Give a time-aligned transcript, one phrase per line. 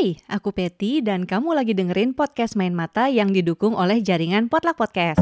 [0.00, 4.80] Hai, aku Peti dan kamu lagi dengerin podcast Main Mata yang didukung oleh jaringan Potluck
[4.80, 5.20] Podcast.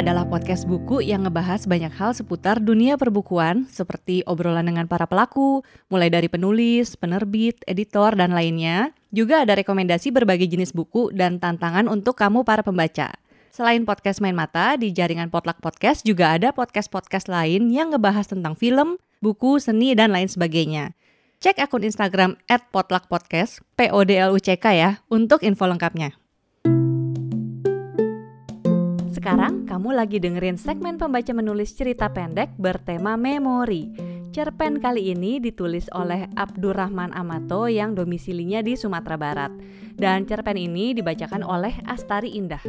[0.00, 5.60] Adalah podcast buku yang ngebahas banyak hal seputar dunia perbukuan seperti obrolan dengan para pelaku,
[5.92, 8.96] mulai dari penulis, penerbit, editor, dan lainnya.
[9.12, 13.12] Juga ada rekomendasi berbagai jenis buku dan tantangan untuk kamu para pembaca.
[13.52, 18.56] Selain podcast Main Mata, di jaringan Potluck Podcast juga ada podcast-podcast lain yang ngebahas tentang
[18.56, 20.96] film, buku, seni, dan lain sebagainya.
[21.44, 26.16] Cek akun Instagram @potluckpodcast, P O D L U C K ya, untuk info lengkapnya.
[29.20, 33.92] Sekarang kamu lagi dengerin segmen pembaca menulis cerita pendek bertema memori.
[34.32, 39.52] Cerpen kali ini ditulis oleh Abdurrahman Amato yang domisilinya di Sumatera Barat.
[39.92, 42.64] Dan cerpen ini dibacakan oleh Astari Indah.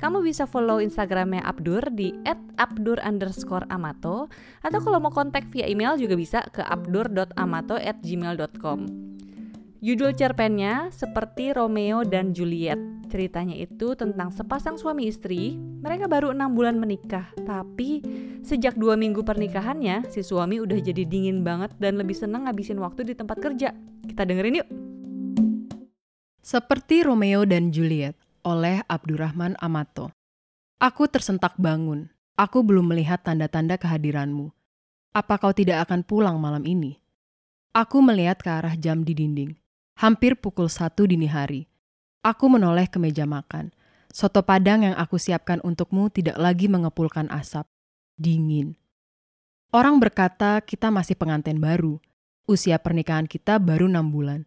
[0.00, 2.08] Kamu bisa follow Instagramnya Abdur di
[2.56, 4.32] @abdur underscore amato
[4.64, 8.78] atau kalau mau kontak via email juga bisa ke abdur.amato@gmail.com.
[9.84, 12.80] Judul cerpennya seperti Romeo dan Juliet.
[13.12, 15.60] Ceritanya itu tentang sepasang suami istri.
[15.60, 18.00] Mereka baru enam bulan menikah, tapi
[18.40, 23.04] sejak dua minggu pernikahannya, si suami udah jadi dingin banget dan lebih senang ngabisin waktu
[23.04, 23.76] di tempat kerja.
[24.08, 24.68] Kita dengerin yuk.
[26.40, 28.16] Seperti Romeo dan Juliet
[28.48, 30.08] oleh Abdurrahman Amato.
[30.80, 32.08] Aku tersentak bangun.
[32.40, 34.56] Aku belum melihat tanda-tanda kehadiranmu.
[35.12, 36.96] Apa kau tidak akan pulang malam ini?
[37.76, 39.52] Aku melihat ke arah jam di dinding.
[40.00, 41.71] Hampir pukul satu dini hari.
[42.22, 43.74] Aku menoleh ke meja makan.
[44.14, 47.66] Soto padang yang aku siapkan untukmu tidak lagi mengepulkan asap.
[48.14, 48.78] Dingin.
[49.74, 51.98] Orang berkata kita masih pengantin baru.
[52.46, 54.46] Usia pernikahan kita baru enam bulan.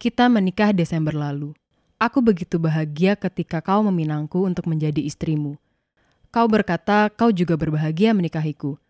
[0.00, 1.52] Kita menikah Desember lalu.
[2.00, 5.60] Aku begitu bahagia ketika kau meminangku untuk menjadi istrimu.
[6.32, 8.80] Kau berkata kau juga berbahagia menikahiku.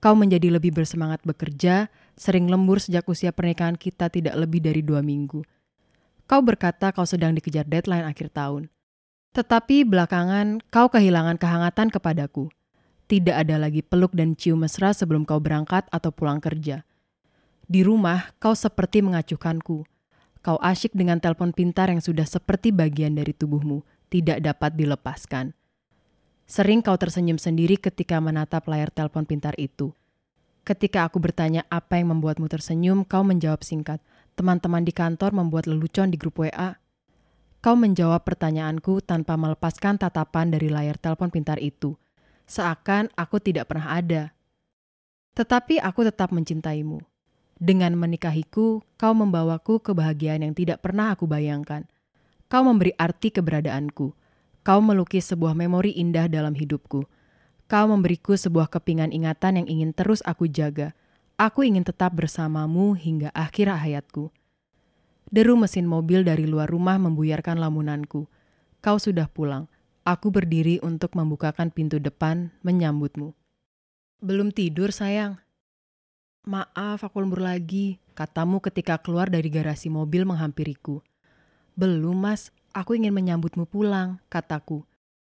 [0.00, 5.04] Kau menjadi lebih bersemangat bekerja, sering lembur sejak usia pernikahan kita tidak lebih dari dua
[5.04, 5.44] minggu.
[6.28, 8.68] Kau berkata kau sedang dikejar deadline akhir tahun.
[9.32, 12.52] Tetapi belakangan kau kehilangan kehangatan kepadaku.
[13.08, 16.84] Tidak ada lagi peluk dan cium mesra sebelum kau berangkat atau pulang kerja.
[17.64, 19.88] Di rumah, kau seperti mengacuhkanku.
[20.44, 23.80] Kau asyik dengan telepon pintar yang sudah seperti bagian dari tubuhmu,
[24.12, 25.56] tidak dapat dilepaskan.
[26.44, 29.96] Sering kau tersenyum sendiri ketika menatap layar telepon pintar itu.
[30.68, 34.04] Ketika aku bertanya apa yang membuatmu tersenyum, kau menjawab singkat,
[34.38, 36.78] teman-teman di kantor membuat lelucon di grup WA.
[37.58, 41.98] Kau menjawab pertanyaanku tanpa melepaskan tatapan dari layar telepon pintar itu,
[42.46, 44.30] seakan aku tidak pernah ada.
[45.34, 47.02] Tetapi aku tetap mencintaimu.
[47.58, 51.90] Dengan menikahiku, kau membawaku kebahagiaan yang tidak pernah aku bayangkan.
[52.46, 54.14] Kau memberi arti keberadaanku.
[54.62, 57.10] Kau melukis sebuah memori indah dalam hidupku.
[57.66, 60.94] Kau memberiku sebuah kepingan ingatan yang ingin terus aku jaga.
[61.38, 64.34] Aku ingin tetap bersamamu hingga akhir hayatku.
[65.30, 68.26] Deru mesin mobil dari luar rumah membuyarkan lamunanku.
[68.82, 69.70] Kau sudah pulang.
[70.02, 73.38] Aku berdiri untuk membukakan pintu depan, menyambutmu.
[74.18, 75.38] Belum tidur, sayang.
[76.42, 81.06] Maaf, aku lembur lagi, katamu ketika keluar dari garasi mobil menghampiriku.
[81.78, 82.50] Belum, mas.
[82.74, 84.82] Aku ingin menyambutmu pulang, kataku.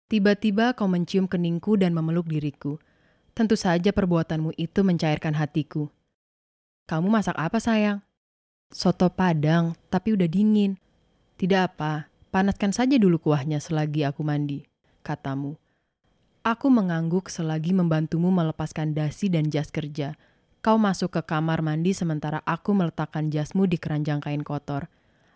[0.10, 2.82] Tiba-tiba kau mencium keningku dan memeluk diriku.
[3.32, 5.88] Tentu saja perbuatanmu itu mencairkan hatiku.
[6.88, 8.04] Kamu masak apa, sayang?
[8.72, 10.76] Soto padang, tapi udah dingin.
[11.40, 14.68] Tidak apa, panaskan saja dulu kuahnya selagi aku mandi,
[15.04, 15.56] katamu.
[16.42, 20.18] Aku mengangguk selagi membantumu melepaskan dasi dan jas kerja.
[20.62, 24.90] Kau masuk ke kamar mandi sementara aku meletakkan jasmu di keranjang kain kotor.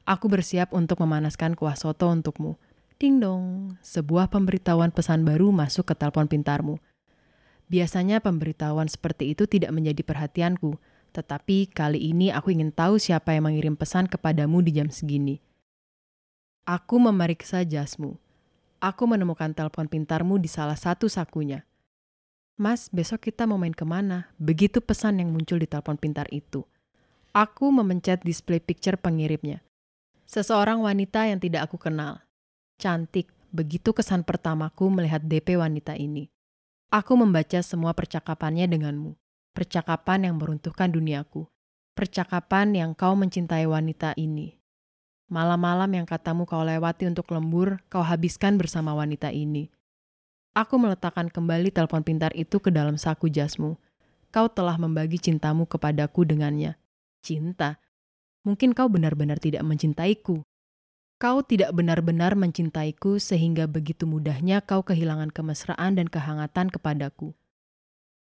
[0.06, 2.58] Aku bersiap untuk memanaskan kuah soto untukmu.
[2.98, 6.78] Ding dong, sebuah pemberitahuan pesan baru masuk ke telepon pintarmu.
[7.66, 10.78] Biasanya pemberitahuan seperti itu tidak menjadi perhatianku,
[11.16, 15.42] tetapi kali ini aku ingin tahu siapa yang mengirim pesan kepadamu di jam segini.
[16.68, 18.18] Aku memeriksa jasmu.
[18.84, 21.66] Aku menemukan telepon pintarmu di salah satu sakunya.
[22.56, 24.30] Mas, besok kita mau main ke mana?
[24.38, 26.64] Begitu pesan yang muncul di telepon pintar itu.
[27.34, 29.66] Aku memencet display picture pengirimnya.
[30.24, 32.24] Seseorang wanita yang tidak aku kenal.
[32.80, 36.32] Cantik, begitu kesan pertamaku melihat DP wanita ini.
[36.94, 39.18] Aku membaca semua percakapannya denganmu.
[39.56, 41.50] Percakapan yang meruntuhkan duniaku.
[41.96, 44.60] Percakapan yang kau mencintai wanita ini.
[45.26, 49.74] Malam-malam yang katamu kau lewati untuk lembur, kau habiskan bersama wanita ini.
[50.54, 53.76] Aku meletakkan kembali telepon pintar itu ke dalam saku jasmu.
[54.30, 56.78] Kau telah membagi cintamu kepadaku dengannya.
[57.26, 57.82] Cinta?
[58.46, 60.46] Mungkin kau benar-benar tidak mencintaiku.
[61.26, 67.34] Kau tidak benar-benar mencintaiku sehingga begitu mudahnya kau kehilangan kemesraan dan kehangatan kepadaku.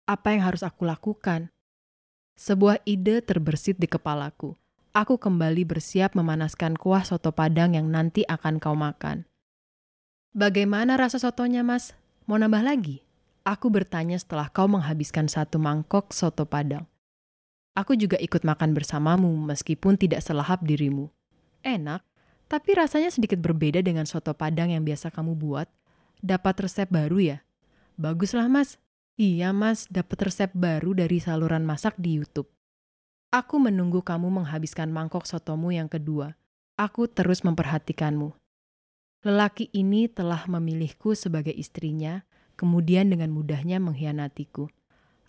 [0.05, 1.49] Apa yang harus aku lakukan?
[2.37, 4.53] Sebuah ide terbersit di kepalaku.
[4.93, 9.25] Aku kembali bersiap memanaskan kuah soto padang yang nanti akan kau makan.
[10.37, 11.97] Bagaimana rasa sotonya, Mas?
[12.29, 13.01] Mau nambah lagi?
[13.41, 16.85] Aku bertanya setelah kau menghabiskan satu mangkok soto padang.
[17.73, 21.09] Aku juga ikut makan bersamamu meskipun tidak selahap dirimu.
[21.65, 22.05] Enak,
[22.51, 25.71] tapi rasanya sedikit berbeda dengan soto padang yang biasa kamu buat.
[26.19, 27.37] Dapat resep baru ya?
[27.95, 28.75] Baguslah mas.
[29.15, 32.51] Iya mas, dapat resep baru dari saluran masak di Youtube.
[33.31, 36.35] Aku menunggu kamu menghabiskan mangkok sotomu yang kedua.
[36.75, 38.35] Aku terus memperhatikanmu.
[39.23, 42.27] Lelaki ini telah memilihku sebagai istrinya,
[42.59, 44.67] kemudian dengan mudahnya mengkhianatiku.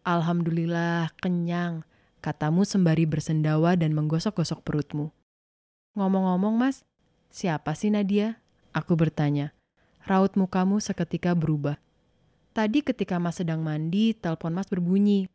[0.02, 1.86] Alhamdulillah, kenyang,
[2.18, 5.14] katamu sembari bersendawa dan menggosok-gosok perutmu.
[5.94, 6.82] Ngomong-ngomong mas,
[7.32, 8.36] Siapa sih Nadia?
[8.76, 9.56] Aku bertanya.
[10.04, 11.80] Raut mukamu seketika berubah.
[12.52, 15.32] Tadi ketika Mas sedang mandi, telepon Mas berbunyi.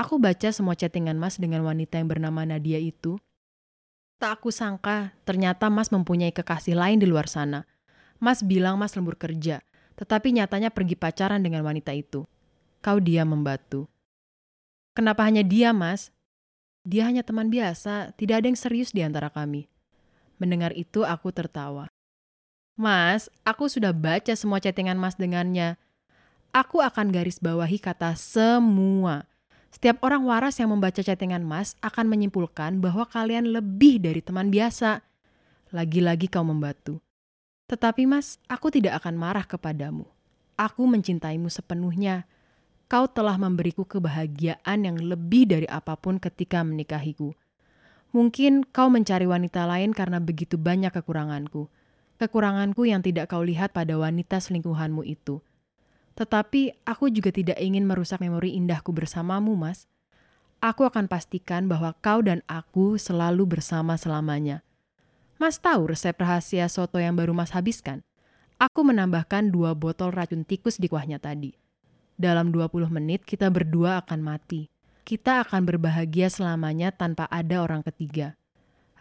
[0.00, 3.20] Aku baca semua chattingan Mas dengan wanita yang bernama Nadia itu.
[4.16, 7.68] Tak aku sangka, ternyata Mas mempunyai kekasih lain di luar sana.
[8.16, 9.60] Mas bilang Mas lembur kerja,
[10.00, 12.24] tetapi nyatanya pergi pacaran dengan wanita itu.
[12.80, 13.84] Kau dia membatu.
[14.96, 16.08] Kenapa hanya dia, Mas?
[16.88, 19.68] Dia hanya teman biasa, tidak ada yang serius di antara kami.
[20.38, 21.90] Mendengar itu aku tertawa.
[22.74, 25.78] Mas, aku sudah baca semua chattingan Mas dengannya.
[26.50, 29.30] Aku akan garis bawahi kata semua.
[29.70, 35.02] Setiap orang waras yang membaca chattingan Mas akan menyimpulkan bahwa kalian lebih dari teman biasa.
[35.74, 37.02] Lagi-lagi kau membatu.
[37.66, 40.06] Tetapi Mas, aku tidak akan marah kepadamu.
[40.54, 42.26] Aku mencintaimu sepenuhnya.
[42.86, 47.34] Kau telah memberiku kebahagiaan yang lebih dari apa pun ketika menikahiku.
[48.14, 51.66] Mungkin kau mencari wanita lain karena begitu banyak kekuranganku.
[52.14, 55.42] Kekuranganku yang tidak kau lihat pada wanita selingkuhanmu itu.
[56.14, 59.90] Tetapi aku juga tidak ingin merusak memori indahku bersamamu, Mas.
[60.62, 64.62] Aku akan pastikan bahwa kau dan aku selalu bersama selamanya.
[65.42, 68.06] Mas tahu resep rahasia soto yang baru Mas habiskan?
[68.62, 71.50] Aku menambahkan dua botol racun tikus di kuahnya tadi.
[72.14, 74.70] Dalam 20 menit kita berdua akan mati
[75.04, 78.40] kita akan berbahagia selamanya tanpa ada orang ketiga.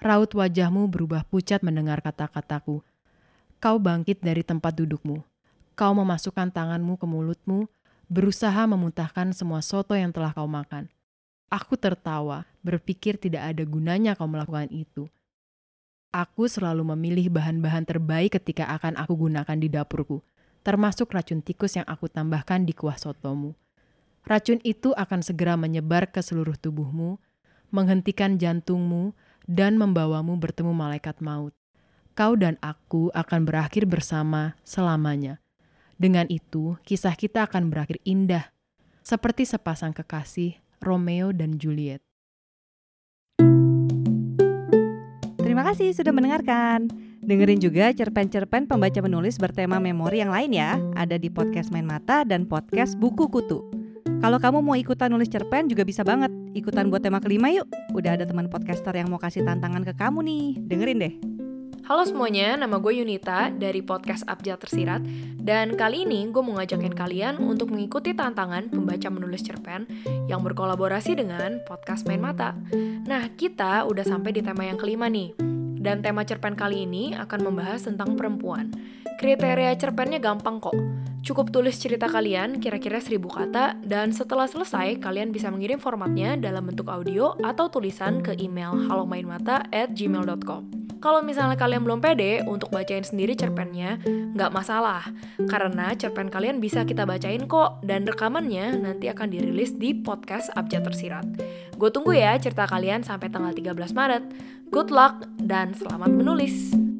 [0.04, 2.84] Raut wajahmu berubah pucat mendengar kata-kataku.
[3.64, 5.24] Kau bangkit dari tempat dudukmu.
[5.80, 7.72] Kau memasukkan tanganmu ke mulutmu,
[8.12, 10.92] berusaha memuntahkan semua soto yang telah kau makan.
[11.48, 15.08] Aku tertawa, berpikir tidak ada gunanya kau melakukan itu.
[16.12, 20.20] Aku selalu memilih bahan-bahan terbaik ketika akan aku gunakan di dapurku,
[20.68, 23.56] termasuk racun tikus yang aku tambahkan di kuah sotomu.
[24.24, 27.20] Racun itu akan segera menyebar ke seluruh tubuhmu,
[27.76, 29.12] menghentikan jantungmu,
[29.44, 31.52] dan membawamu bertemu malaikat maut.
[32.16, 35.44] Kau dan aku akan berakhir bersama selamanya.
[36.00, 38.48] Dengan itu, kisah kita akan berakhir indah,
[39.04, 42.00] seperti sepasang kekasih Romeo dan Juliet.
[45.44, 46.88] Terima kasih sudah mendengarkan.
[47.20, 50.80] Dengerin juga cerpen-cerpen pembaca menulis bertema memori yang lain ya.
[50.96, 53.83] Ada di podcast Main Mata dan podcast Buku Kutu.
[54.24, 56.32] Kalau kamu mau ikutan nulis cerpen juga bisa banget.
[56.56, 57.68] Ikutan buat tema kelima yuk.
[57.92, 60.46] Udah ada teman podcaster yang mau kasih tantangan ke kamu nih.
[60.64, 61.14] Dengerin deh.
[61.84, 65.04] Halo semuanya, nama gue Yunita dari podcast Abjad Tersirat
[65.36, 69.84] Dan kali ini gue mau ngajakin kalian untuk mengikuti tantangan pembaca menulis cerpen
[70.32, 72.56] Yang berkolaborasi dengan podcast Main Mata
[73.04, 75.36] Nah, kita udah sampai di tema yang kelima nih
[75.76, 78.72] Dan tema cerpen kali ini akan membahas tentang perempuan
[79.20, 80.80] Kriteria cerpennya gampang kok
[81.24, 86.68] Cukup tulis cerita kalian kira-kira 1000 kata dan setelah selesai kalian bisa mengirim formatnya dalam
[86.68, 90.84] bentuk audio atau tulisan ke email halomainmata@gmail.com.
[91.00, 95.04] Kalau misalnya kalian belum pede untuk bacain sendiri cerpennya, nggak masalah,
[95.52, 100.88] karena cerpen kalian bisa kita bacain kok, dan rekamannya nanti akan dirilis di podcast Abjad
[100.88, 101.28] Tersirat.
[101.76, 104.24] Gue tunggu ya cerita kalian sampai tanggal 13 Maret.
[104.72, 106.93] Good luck, dan selamat menulis!